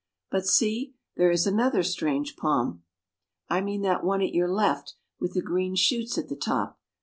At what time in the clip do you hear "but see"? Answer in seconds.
0.31-0.95